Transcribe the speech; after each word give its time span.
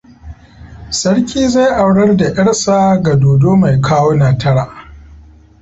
Sarki 0.99 1.47
zai 1.49 1.67
aurar 1.83 2.15
da 2.17 2.31
'yarsa 2.33 3.01
ga 3.03 3.15
dodo 3.15 3.55
mai 3.55 3.81
kawona 3.81 4.37
tara. 4.37 4.65